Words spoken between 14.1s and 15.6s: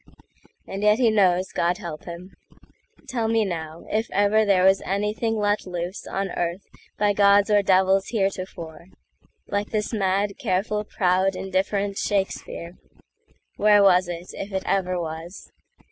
if it ever was?